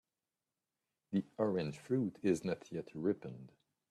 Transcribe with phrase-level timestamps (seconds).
[1.11, 3.51] The orange fruit is not yet ripened.